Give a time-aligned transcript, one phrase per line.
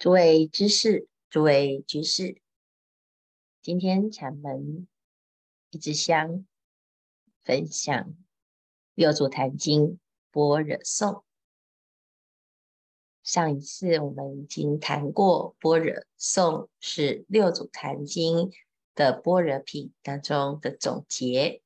[0.00, 2.40] 诸位知识，诸位居士，
[3.60, 4.88] 今天禅门
[5.68, 6.46] 一支香
[7.42, 7.94] 分享
[8.94, 10.00] 《六祖坛经
[10.30, 11.10] 般若颂》。
[13.22, 18.50] 上一次我们已经谈过，般若颂是六祖坛经
[18.94, 21.60] 的般若品当中的总结。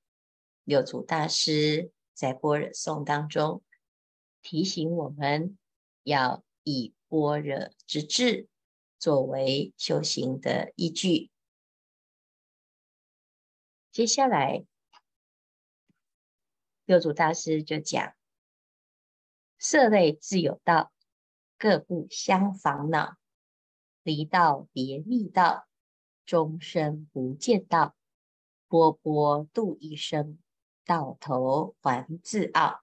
[0.65, 3.63] 六祖大师在般若颂当中
[4.43, 5.57] 提醒我们
[6.03, 8.49] 要以般若之智
[8.99, 11.31] 作为修行的依据。
[13.93, 14.67] 接下来，
[16.85, 18.17] 六祖大师就讲：
[19.61, 20.93] 色类自有道，
[21.57, 23.17] 各不相妨恼；
[24.03, 25.69] 离道别密道，
[26.27, 27.95] 终身不见道。
[28.67, 30.41] 波波度一生。
[30.87, 32.83] 到头还自傲，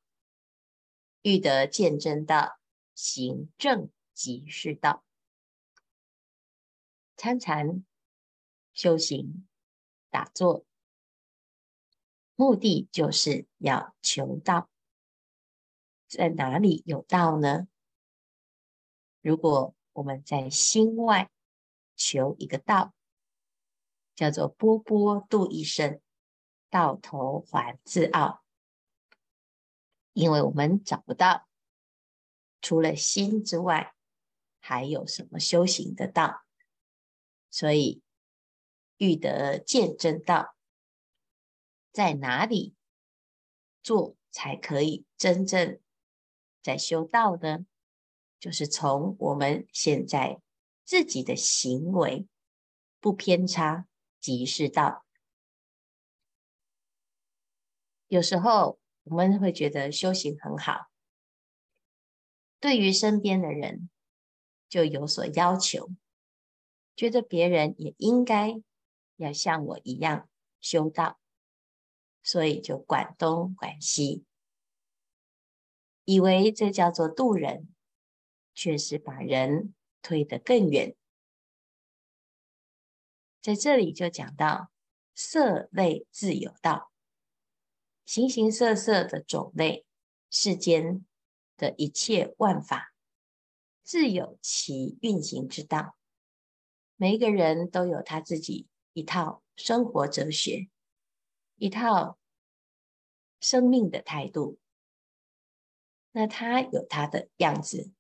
[1.22, 2.58] 欲得见真道，
[2.95, 5.04] 行正即是道。
[7.16, 7.86] 参禅、
[8.73, 9.48] 修行、
[10.09, 10.66] 打坐，
[12.36, 14.70] 目的就是要求道。
[16.08, 17.68] 在哪里有道呢？
[19.22, 21.30] 如果我们在心外
[21.96, 22.94] 求一个道，
[24.16, 26.02] 叫做波波度一生。
[26.70, 28.46] 到头还自傲，
[30.14, 31.46] 因为我们找不到，
[32.62, 33.94] 除了心之外，
[34.62, 36.45] 还有什么修行的道？
[37.50, 38.02] 所以
[38.95, 40.56] 欲得见真道，
[41.92, 42.76] 在哪里
[43.84, 45.81] 做才可以真正
[46.62, 47.66] 在修道呢？
[48.40, 50.42] 就是从我们现在
[50.86, 52.28] 自己的行为
[53.00, 53.88] 不偏差，
[54.20, 55.06] 即是道。
[58.08, 60.90] 有时候我们会觉得修行很好，
[62.59, 63.90] 对于身边的人
[64.72, 65.89] 就有所要求，
[66.95, 68.61] 觉得别人也应该
[69.17, 70.29] 要像我一样
[70.62, 71.19] 修道，
[72.23, 74.23] 所以就管东管西，
[76.06, 77.68] 以为这叫做度人，
[78.56, 80.96] 却是把人推得更远。
[83.41, 84.72] 在这里就讲到
[85.13, 86.94] 色类自有道。
[88.06, 89.85] 形形色色的种类，
[90.29, 91.06] 世间
[91.57, 92.91] 的一切万法，
[93.84, 95.96] 自有其运行之道。
[96.96, 100.69] 每一个人都有他自己一套生活哲学，
[101.56, 102.18] 一套
[103.40, 104.59] 生命的态度。
[106.12, 107.91] 那他有他的样子，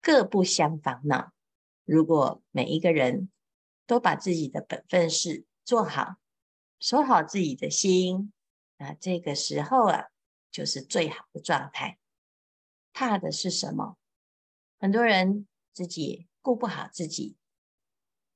[0.00, 1.32] 各不相烦恼。
[1.84, 3.30] 如果每一个人
[3.86, 6.16] 都把自己的本分事做好，
[6.80, 8.32] 守好自己的心。
[8.76, 10.06] 那这个时候啊，
[10.50, 11.98] 就是最好的状态。
[12.92, 13.97] 怕的是什么？
[14.78, 17.36] 很多人自己顾不好自己，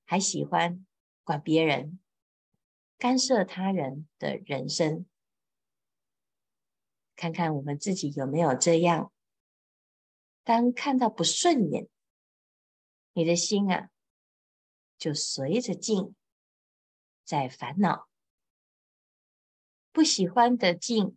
[0.05, 0.85] 还喜欢
[1.23, 2.01] 管别人，
[2.99, 5.07] 干涉他人的人生。
[7.15, 9.13] 看看我们自己有没有这样？
[10.43, 11.89] 当看到不顺眼，
[13.13, 13.91] 你的心啊，
[14.99, 16.17] 就随着境
[17.25, 18.09] 在烦恼。
[19.93, 21.17] 不喜欢的境，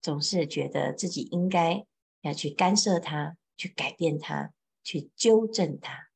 [0.00, 1.84] 总是觉得自己应该
[2.20, 4.52] 要去干涉它，去改变它，
[4.82, 6.08] 去纠正它。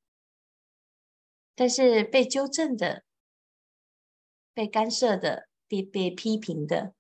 [1.55, 3.05] 但是被纠正的、
[4.55, 6.95] 被干涉的、被被批评的，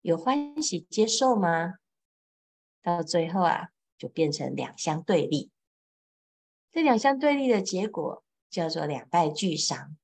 [0.00, 1.74] 有欢喜接受吗？
[2.82, 5.50] 到最后啊，就变成两相对立。
[6.70, 9.96] 这两相对立的结果叫做两败俱伤。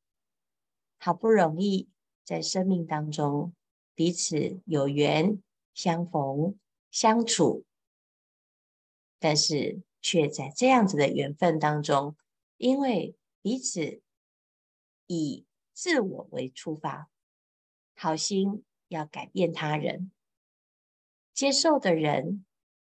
[0.98, 1.88] 好不容易。
[2.24, 3.52] 在生命当中，
[3.94, 5.42] 彼此有缘
[5.74, 6.58] 相逢
[6.90, 7.66] 相处，
[9.24, 12.14] 但是却在这样子的缘分当中，
[12.58, 14.02] 因为彼此
[15.06, 17.08] 以自我为出发，
[17.96, 20.12] 好心要改变他人，
[21.32, 22.44] 接受的人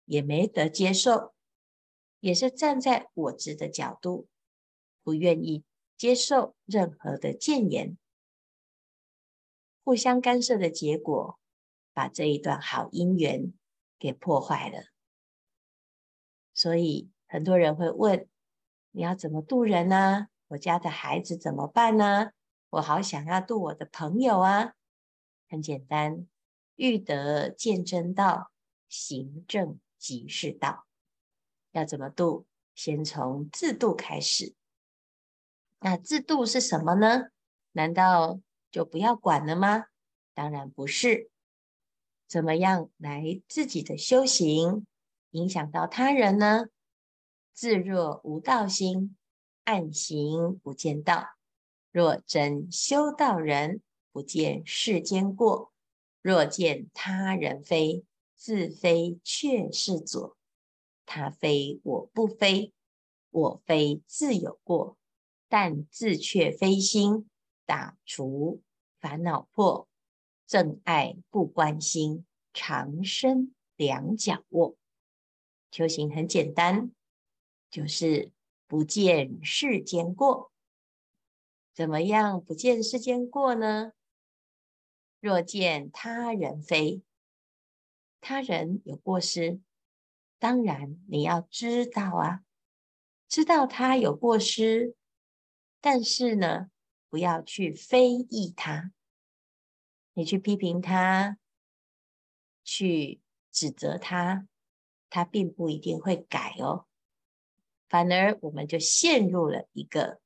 [0.06, 1.34] 也没得接受，
[2.20, 4.26] 也是站在我执的角度，
[5.02, 5.64] 不愿意
[5.98, 7.98] 接受任何的谏言。
[9.84, 11.38] 互相干涉的结果，
[11.92, 13.52] 把这一段好姻缘
[13.98, 14.91] 给破坏了。
[16.54, 18.28] 所以很多人会问：
[18.90, 20.28] 你要怎么度人呢？
[20.48, 22.32] 我家的孩子怎么办呢？
[22.70, 24.74] 我好想要度我的朋友啊！
[25.48, 26.26] 很简单，
[26.76, 28.50] 欲得见真道，
[28.88, 30.86] 行正即是道。
[31.72, 32.46] 要怎么度？
[32.74, 34.54] 先从自度开始。
[35.80, 37.28] 那自度是什么呢？
[37.72, 38.40] 难道
[38.70, 39.86] 就不要管了吗？
[40.34, 41.30] 当然不是。
[42.26, 44.86] 怎么样来自己的修行
[45.32, 46.66] 影响到他人呢？
[47.52, 49.16] 自若无道心，
[49.64, 51.26] 暗行不见道。
[51.90, 53.82] 若真修道人，
[54.12, 55.72] 不见世间过。
[56.22, 60.36] 若见他人非，自非却是左。
[61.04, 62.72] 他非我不非，
[63.30, 64.96] 我非自有过。
[65.48, 67.28] 但自却非心，
[67.66, 68.62] 打除
[69.00, 69.86] 烦恼破。
[70.46, 72.24] 正爱不关心，
[72.54, 74.76] 长生两脚卧。
[75.72, 76.92] 修行很简单，
[77.70, 78.30] 就是
[78.66, 80.52] 不见世间过。
[81.72, 83.92] 怎么样不见世间过呢？
[85.18, 87.00] 若见他人非，
[88.20, 89.60] 他人有过失，
[90.38, 92.44] 当然你要知道啊，
[93.26, 94.94] 知道他有过失，
[95.80, 96.70] 但是呢，
[97.08, 98.92] 不要去非议他，
[100.12, 101.38] 你去批评他，
[102.62, 104.46] 去指责他。
[105.14, 106.86] 他并不一定会改哦，
[107.86, 110.22] 反而我们就陷入了一个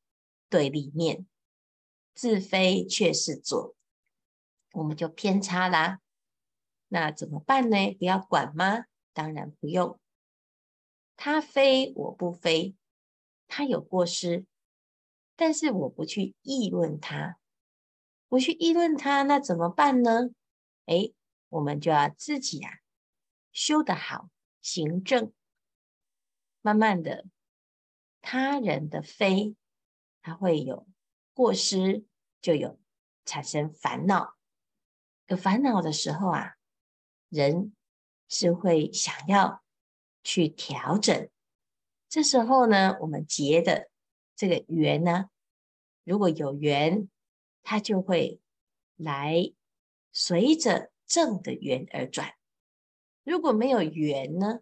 [0.49, 1.27] 对立面，
[2.15, 3.75] 自非却是左，
[4.75, 5.99] 我们就偏差啦。
[6.87, 7.93] 那怎么办呢？
[7.99, 8.85] 不要管吗？
[9.12, 9.99] 当然不用。
[11.17, 12.77] 他非我不非，
[13.49, 14.47] 他有过失，
[15.35, 17.38] 但是我不去议论他，
[18.29, 20.31] 不去议论他，那怎么办呢？
[20.85, 21.12] 诶，
[21.49, 22.71] 我们就要自己啊，
[23.50, 24.31] 修得好。
[24.67, 25.33] 行正，
[26.61, 27.25] 慢慢的，
[28.21, 29.55] 他人的非，
[30.23, 30.89] 他会有
[31.35, 32.05] 过失，
[32.41, 32.77] 就有
[33.25, 34.37] 产生烦恼。
[35.29, 36.57] 有烦恼的时候啊，
[37.29, 37.77] 人
[38.29, 39.63] 是会想要
[40.25, 41.31] 去调整。
[42.09, 43.89] 这时候呢，我们结的
[44.35, 45.31] 这个缘呢，
[46.03, 47.09] 如果有缘，
[47.62, 48.41] 它就会
[48.97, 49.53] 来
[50.11, 52.36] 随着正的缘而转。
[53.26, 54.61] 如果没有缘呢？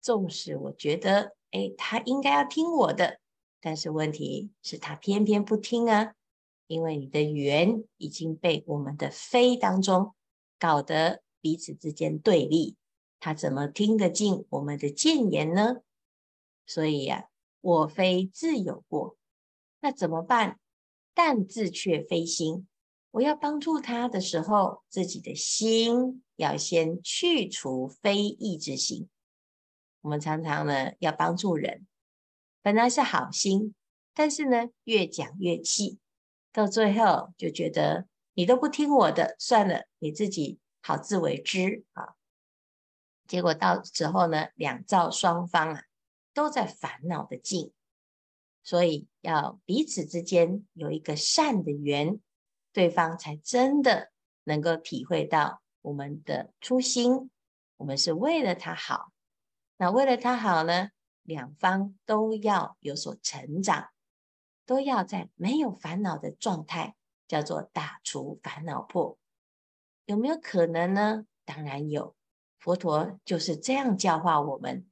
[0.00, 3.20] 纵使我觉得，哎，他应该要听我的，
[3.60, 6.14] 但是问题是，他偏偏不听啊！
[6.66, 10.14] 因为你的缘已经被我们的非当中
[10.58, 12.76] 搞得彼此之间对立，
[13.20, 15.82] 他怎么听得进我们的谏言呢？
[16.64, 17.28] 所以呀、
[17.60, 19.18] 我非自有过，
[19.80, 20.58] 那怎么办？
[21.12, 22.66] 但自却非心。
[23.12, 29.08] 我要帮助他的时候，自己的心要先去除非义之心。
[30.00, 31.86] 我们常常呢要帮助人，
[32.62, 33.74] 本来是好心，
[34.14, 35.98] 但是呢越讲越气，
[36.52, 42.14] 到最后就觉得你都不听我的，算了，你自己好自为之啊。
[43.26, 45.82] 结果到时候呢，两造双方啊
[46.32, 47.72] 都在烦恼的境，
[48.62, 52.20] 所以要彼此之间有一个善的缘。
[52.72, 54.10] 对方才真的
[54.44, 57.30] 能够体会到我们的初心，
[57.78, 59.12] 我们是为了他好。
[59.76, 60.90] 那为了他好呢，
[61.22, 63.88] 两方都要有所成长，
[64.66, 66.96] 都要在没有烦恼的状态，
[67.26, 69.18] 叫做打除烦恼破。
[70.04, 71.24] 有没有可能呢？
[71.44, 72.14] 当然有，
[72.58, 74.86] 佛陀就是这样教化我们，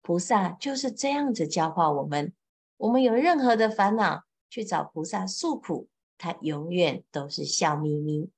[0.00, 2.32] 菩萨就是这样子教化我们。
[2.78, 5.88] 我们有任何的烦恼，去找菩萨诉苦。
[6.22, 8.30] 他永远都是笑眯眯，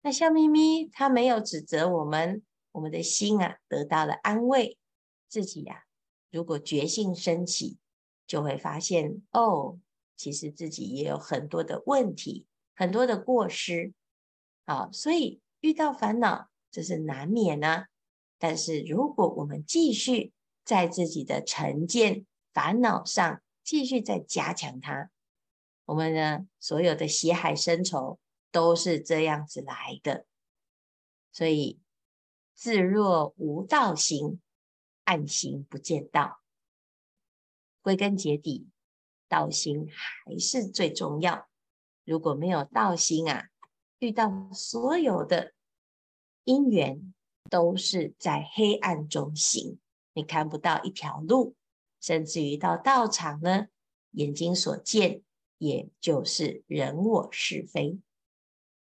[0.00, 2.42] 那笑眯眯，他没有指责我们，
[2.72, 4.76] 我们的心啊得到了安慰。
[5.28, 5.82] 自己呀、啊，
[6.32, 7.78] 如果觉性升起，
[8.26, 9.78] 就会发现哦，
[10.16, 12.44] 其实自己也有很多的问题，
[12.74, 13.92] 很多的过失。
[14.66, 17.84] 好，所以遇到烦恼，这是难免呢、
[18.36, 20.32] 但是如果我们继续
[20.64, 25.08] 在自己的成见烦恼上继续再加强它。
[25.86, 28.18] 我们呢，所有的血海深仇
[28.52, 30.26] 都是这样子来的，
[31.32, 31.80] 所以
[32.54, 34.40] 自若无道行，
[35.04, 36.40] 暗行不见道。
[37.82, 38.68] 归根结底，
[39.28, 41.48] 道心还是最重要。
[42.04, 43.48] 如果没有道心啊，
[44.00, 45.52] 遇到所有的
[46.42, 47.14] 因缘
[47.48, 49.78] 都是在黑暗中行，
[50.14, 51.54] 你看不到一条路，
[52.00, 53.68] 甚至于到道场呢，
[54.10, 55.22] 眼睛所见。
[55.58, 57.98] 也就是人我是非，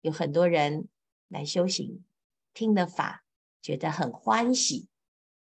[0.03, 0.89] 有很多人
[1.29, 2.05] 来修行，
[2.53, 3.25] 听了法
[3.63, 4.89] 觉得很欢喜，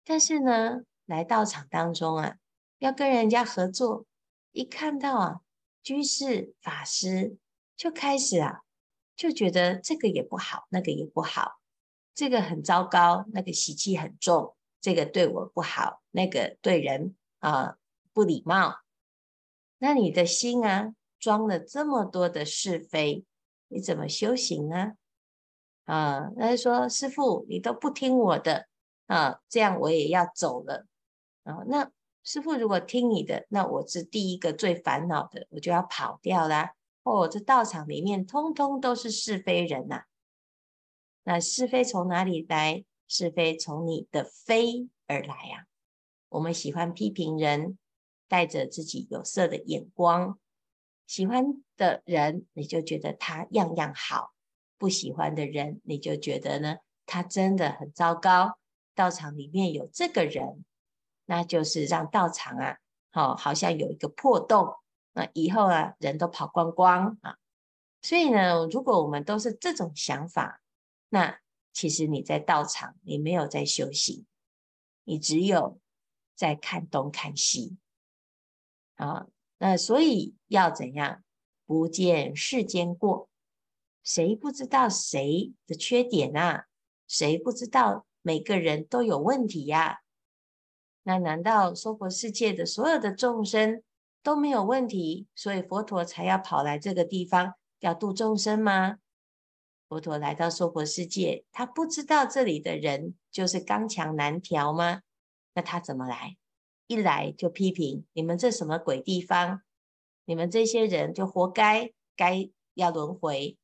[0.04, 2.36] 但是呢，来道场当中啊，
[2.78, 4.06] 要跟人家合作，
[4.52, 5.40] 一看到啊
[5.82, 7.36] 居士法师，
[7.76, 8.62] 就开始啊
[9.14, 11.60] 就觉得这个也不好，那个也不好，
[12.14, 17.76] 这个很糟糕，那个习气很重，这个对我不好，那个对人啊、
[18.14, 18.83] 不礼貌。
[19.78, 23.24] 那你的心啊，装了这么多的是非，
[23.68, 24.92] 你怎么修行呢？
[25.84, 28.66] 啊，那就说师傅，你都不听我的
[29.06, 30.86] 啊，这样我也要走了
[31.42, 31.64] 啊。
[31.66, 31.90] 那
[32.22, 36.74] 师傅如果听你的，那我是第一个最烦恼的，我就要跑掉啦。
[37.02, 40.04] 哦，这道场里面通通都是是非人呐、
[41.24, 42.84] 那是非从哪里来？
[43.06, 45.66] 是非从你的非而来呀、啊。
[46.30, 47.78] 我们喜欢批评人，
[48.34, 50.40] 带着自己有色的眼光。
[51.06, 54.32] 喜欢的人，你就觉得他样样好；
[54.76, 58.58] 不喜欢的人，你就觉得呢，他真的很糟糕。
[58.92, 60.64] 道场里面有这个人，
[61.26, 62.78] 那就是让道场啊，
[63.12, 64.74] 好，好像有一个破洞。
[65.12, 67.36] 那以后啊，人都跑光光啊。
[68.02, 70.60] 所以呢，如果我们都是这种想法，
[71.08, 71.38] 那
[71.72, 74.26] 其实你在道场，你没有在修行，
[75.04, 75.78] 你只有
[76.34, 77.76] 在看东看西
[78.96, 79.26] 啊。
[79.58, 81.22] 那所以要怎样？
[81.66, 83.30] 不见世间过，
[84.02, 86.66] 谁不知道谁的缺点啊？
[87.06, 90.00] 谁不知道每个人都有问题呀、
[91.04, 93.82] 那难道娑婆世界的所有的众生
[94.22, 98.98] 都没有问题，所以佛陀才要跑来这个地方要度众生吗？
[99.88, 105.02] 佛陀来到娑婆世界，他不知道这里的人就是刚强难调吗？
[105.54, 106.36] 那他怎么来？
[106.94, 109.62] 一来就批评你们这什么鬼地方？
[110.24, 113.58] 你们这些人就活该，该要轮回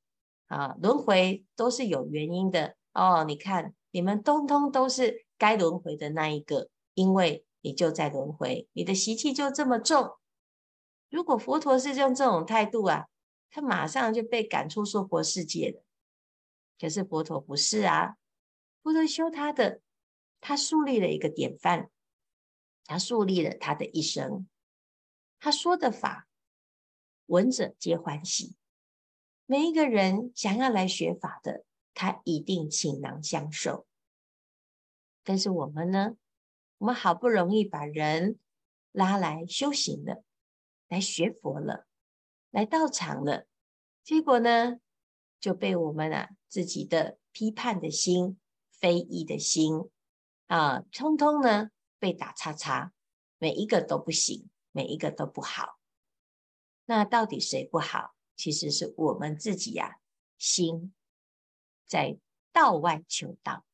[0.49, 0.77] 啊！
[0.83, 3.25] 轮回都是有原因的哦。
[3.25, 10.17] 你看，你们通通都是该轮回的那一个，因为你就在轮回，你的习气就这么重。
[11.09, 13.07] 如果佛陀是用这种态度啊，
[13.51, 15.83] 他马上就被赶出娑婆世界了。
[16.81, 18.17] 可是佛陀不是啊，
[18.83, 19.81] 佛陀修他的，
[20.41, 21.91] 他树立了一个典范。
[22.85, 24.49] 他树立了他的一生，
[25.39, 26.29] 他说的法，
[27.27, 28.57] 闻者皆欢喜。
[29.47, 33.87] 每一个人想要来学法的，他一定倾囊相授。
[35.23, 36.17] 但是我们呢？
[36.79, 38.39] 我们好不容易把人
[38.91, 40.25] 拉来修行了，
[40.89, 41.87] 来学佛了，
[42.51, 43.47] 来到场了，
[44.03, 44.81] 结果呢，
[45.39, 49.91] 就被我们啊自己的批判的心、非议的心
[50.47, 51.71] 啊，通通呢。
[52.01, 52.93] 被打叉叉，
[53.39, 55.79] 每一个都不行，每一个都不好。
[56.87, 58.17] 那到底谁不好？
[58.35, 60.01] 其实是我们自己呀、
[60.39, 60.95] 心
[61.87, 62.19] 在
[62.53, 63.67] 道外求道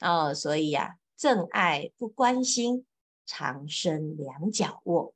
[0.00, 0.34] 哦。
[0.34, 2.84] 所以呀、啊，正爱不关心，
[3.24, 5.14] 常生两脚卧。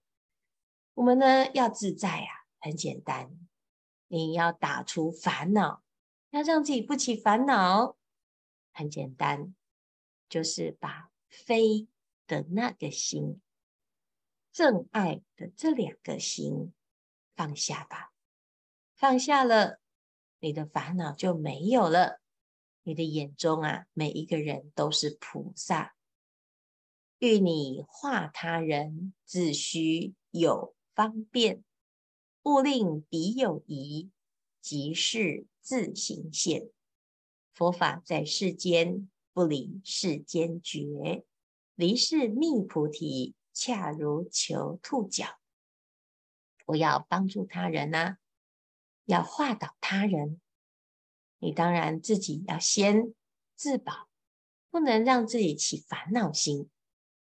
[0.95, 3.37] 我们呢要自在啊，很简单，
[4.07, 5.83] 你要打出烦恼，
[6.31, 7.97] 要让自己不起烦恼，
[8.73, 9.55] 很简单，
[10.29, 11.89] 就是把非。
[12.27, 13.41] 的那个心，
[14.53, 16.73] 正爱的这两个心，
[17.35, 18.13] 放下吧。
[18.95, 19.81] 放下了，
[20.41, 22.21] 你的烦恼就没有了。
[22.83, 25.95] 你的眼中啊，每一个人都是菩萨。
[27.19, 31.65] 欲你化他人，自须有方便。
[32.43, 34.11] 勿令彼有疑，
[34.61, 36.71] 即是自行现。
[37.53, 41.25] 佛法在世间，不离世间觉。
[41.77, 45.39] 离世觅菩提，恰如求兔角。
[46.65, 48.17] 我要帮助他人呐、
[49.05, 50.41] 要化导他人。
[51.39, 53.13] 你当然自己要先
[53.55, 54.09] 自保，
[54.71, 56.71] 不能让自己起烦恼心。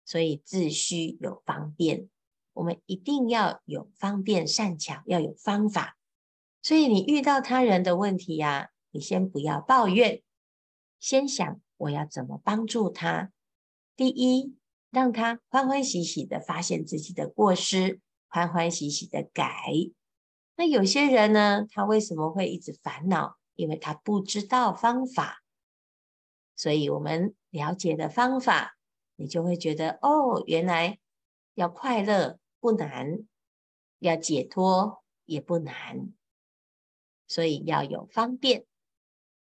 [0.04, 2.11] 所以自需有方便，
[2.52, 5.96] 我们一定要有方便善巧，要有方法。
[6.61, 10.20] 所以你遇到他人的问题呀、你先不要抱怨，
[10.99, 13.30] 先想我要怎么帮助他。
[14.02, 14.56] 第一，
[14.90, 19.47] 让他欢欢喜喜的发现自己的过失，欢欢喜喜的改。
[20.56, 23.37] 那有些人呢，他为什么会一直烦恼？
[23.54, 25.44] 因为他不知道方法。
[26.56, 28.76] 所以我们了解的方法，
[29.14, 30.99] 你就会觉得哦，原来
[31.54, 33.21] 要快乐不难，
[34.00, 36.12] 要解脱也不难。
[37.28, 38.66] 所以要有方便，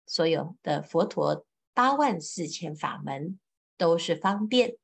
[0.06, 1.44] 所有的佛陀
[1.74, 3.38] 八万四千法门。
[3.76, 4.76] 都是方便，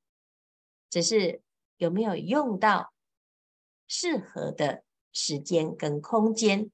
[0.91, 1.43] 只是
[1.77, 2.93] 有没有用到
[3.87, 6.71] 适合的时间跟空间。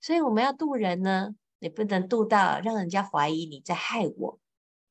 [0.00, 4.38] 所以我们要度人呢，你不能度到让人家怀疑你在害我，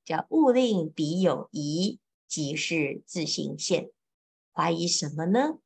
[0.04, 3.92] 叫勿令彼有疑，即是自行现。
[4.52, 5.60] 怀疑什么呢？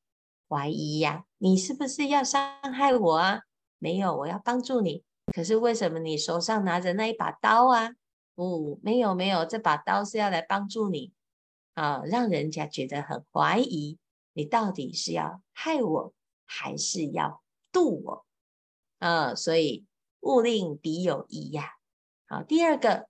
[0.50, 3.42] 怀疑呀，你是不是要伤害我啊？
[3.80, 5.04] 没有，我要帮助你。
[5.34, 7.92] 可是为什么你手上拿着那一把刀啊？
[8.38, 11.12] 不，没有没有，这把刀是要来帮助你
[11.74, 13.98] 啊，让人家觉得很怀疑，
[14.34, 16.14] 你到底是要害我，
[16.46, 17.42] 还是要
[17.72, 18.26] 度我
[19.00, 19.34] 啊？
[19.34, 19.88] 所以
[20.20, 21.78] 勿令彼有疑呀。
[22.28, 23.10] 好，第二个，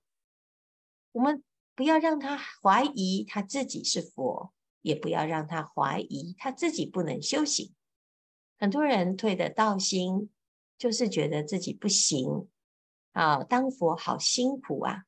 [1.12, 1.44] 我们
[1.74, 7.74] 不要让他怀疑他自己是佛，也不要让他怀疑他自己不能修行。
[8.58, 10.30] 很多人退的道心，
[10.78, 12.48] 就是觉得自己不行
[13.12, 15.04] 啊，当佛好辛苦啊，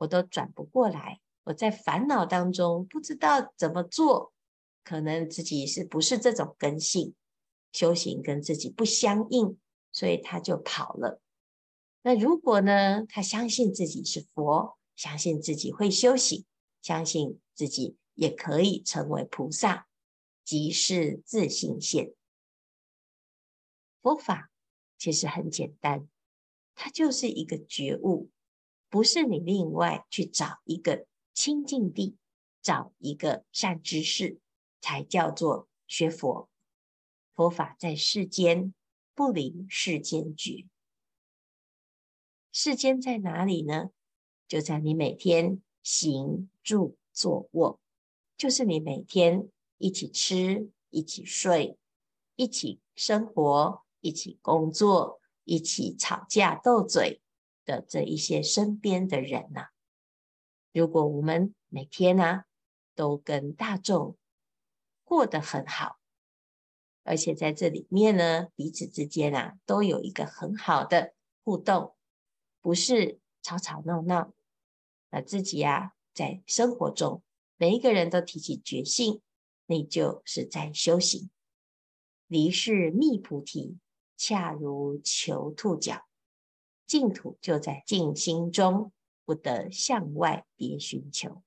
[0.00, 4.32] 我都转不过来，我在烦恼当中不知道怎么做，
[4.82, 7.14] 可能自己是不是这种根性，
[7.70, 9.58] 修行跟自己不相应，
[9.92, 11.20] 所以他就跑了。
[12.00, 16.46] 那如果呢，他相信自己是佛，相信自己会修行，
[16.80, 19.86] 相信自己也可以成为菩萨，
[20.42, 22.14] 即是自性现。
[24.00, 24.50] 佛法
[24.96, 26.08] 其实很简单，
[26.74, 28.30] 它就是一个觉悟，
[28.90, 32.16] 不是你另外去找一个清净地，
[32.60, 34.38] 找一个善知识，
[34.82, 36.50] 才叫做学佛。
[37.34, 38.74] 佛法在世间，
[39.14, 40.66] 不离世间觉。
[42.52, 43.90] 世间在哪里呢？
[44.46, 47.80] 就在你每天行住坐卧，
[48.36, 51.78] 就是你每天一起吃、一起睡、
[52.36, 53.82] 一起生活。
[54.02, 57.20] 一起工作、一起吵架斗嘴
[57.70, 59.68] 的这一些身边的人呐、
[60.72, 62.42] 如果我们每天呢、
[62.96, 64.16] 都跟大众
[65.04, 66.00] 过得很好，
[67.04, 71.94] 而且在这里面呢彼此之间啊都有一个很好的互动，
[72.60, 74.34] 不是吵吵闹闹，
[75.10, 77.22] 那自己啊在生活中
[77.56, 79.22] 每一个人都提起决心，
[79.66, 81.30] 那就是在修行，
[82.26, 83.78] 离世觅菩提。
[84.22, 86.06] 恰如求兔角，
[86.90, 88.90] 净土就在净心中，
[89.24, 91.40] 不得向外别寻求。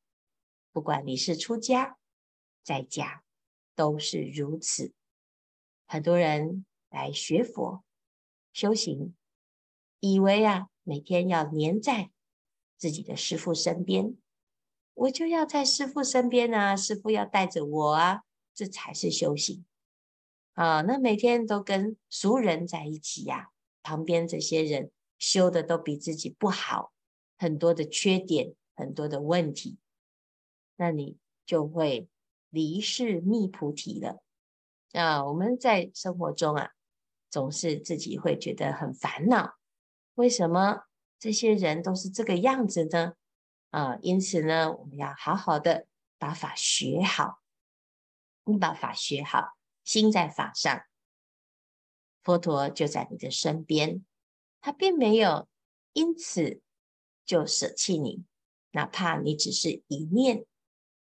[0.71, 1.97] 不管你是出家
[2.63, 3.25] 在家，
[3.75, 4.93] 都是如此。
[5.85, 7.83] 很多人来学佛
[8.53, 9.13] 修行，
[9.99, 12.11] 以为啊，每天要黏在
[12.77, 14.15] 自己的师父身边，
[14.93, 18.23] 我就要在师父身边啊，师父要带着我啊，
[18.53, 19.65] 这才是修行。
[20.53, 23.49] 啊，那每天都跟俗人在一起呀，
[23.81, 24.89] 旁边这些人
[25.23, 26.91] 修的都比自己不好，
[27.37, 29.77] 很多的缺点，很多的问题，
[30.75, 32.09] 那你就会
[32.49, 34.21] 离世觅菩提了。
[34.91, 36.71] 啊，我们在生活中啊，
[37.29, 39.55] 总是自己会觉得很烦恼，
[40.15, 40.83] 为什么
[41.17, 43.13] 这些人都是这个样子呢？
[43.69, 47.39] 啊，因此呢，我们要好好的把法学好，
[48.43, 49.53] 你把法学好。
[49.85, 50.83] 心在法上，
[52.23, 54.05] 佛陀就在你的身边，
[54.63, 55.49] 他并没有
[55.91, 56.61] 因此
[57.25, 58.23] 就舍弃你，
[58.71, 60.45] 哪怕你只是一念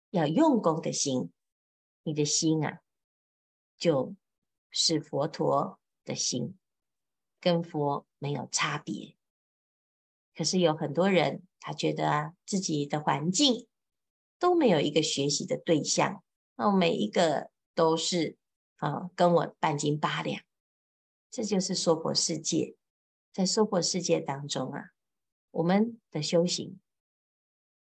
[0.08, 1.30] 要用功的心，
[2.04, 2.80] 你的心啊，
[3.76, 4.14] 就
[4.70, 6.58] 是佛陀的心，
[7.38, 9.14] 跟佛没有差别。
[10.34, 13.68] 可是有很多人，他觉得啊，自己的环境
[14.38, 16.24] 都没有一个学习的对象，
[16.56, 18.38] 那每一个都是。
[18.78, 20.42] 啊，跟我半斤八两，
[21.30, 22.76] 这就是娑婆世界。
[23.34, 24.92] 在娑婆世界当中啊，
[25.50, 26.80] 我们的修行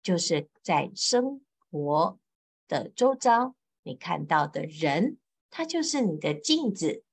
[0.03, 2.19] 就是在生活
[2.67, 5.17] 的周遭，你看到的人，
[5.49, 7.05] 他就是你的镜子。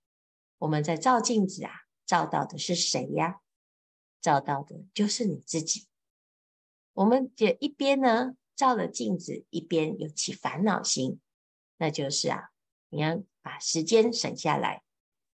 [0.59, 1.71] 我们在照镜子啊，
[2.05, 3.41] 照到的是谁呀？
[4.21, 5.87] 照到的就是你自己。
[6.95, 11.21] 我们也一边呢照了镜子，一边有起烦恼心，
[11.77, 12.51] 那就是啊，
[12.89, 13.23] 你要。
[13.45, 14.83] 把时间省下来，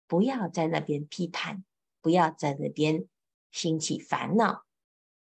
[0.06, 1.62] 不要在那边批判，
[2.00, 3.06] 不要在那边
[3.50, 4.64] 兴起烦恼。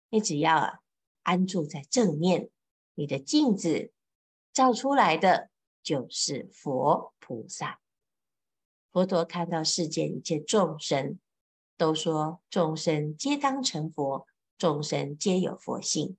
[0.09, 0.79] 你只要啊，
[1.23, 2.49] 安住在正面，
[2.93, 3.91] 你的镜子
[4.51, 5.49] 照出来的
[5.81, 7.79] 就是佛菩萨。
[8.91, 11.19] 佛陀看到世间一切众生，
[11.77, 16.15] 都说众生皆当成佛，众生皆有佛性。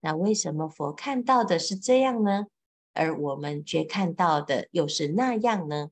[0.00, 2.46] 那为什么佛看到的是这样呢？
[2.92, 5.90] 而我们却看到的又是那样呢？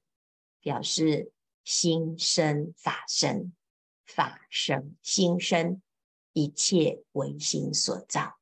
[0.61, 3.53] 表示心生法生，
[4.15, 5.81] 法生心生，
[6.33, 8.39] 一切唯心所造。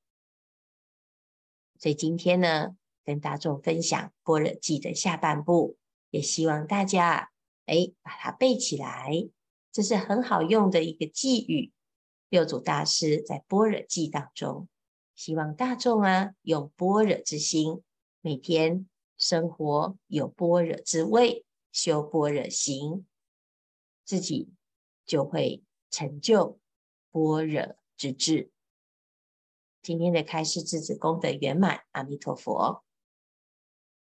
[1.78, 5.76] 所以今天呢，跟大众分享《般若经》的下半部，
[6.10, 7.30] 也希望大家
[7.66, 9.28] 哎把它背起来，
[9.70, 11.72] 这是很好用的一个偈语。
[12.30, 14.68] 六祖大师在《般若经》当中，
[15.14, 17.82] 希望大众啊用般若之心。
[18.20, 23.06] 每天生活有般若之味，修般若行，
[24.04, 24.48] 自己
[25.08, 26.60] 就会成就
[27.10, 28.52] 般若之智。
[29.82, 32.84] 今天的开示，智子功德圆满，阿弥陀佛。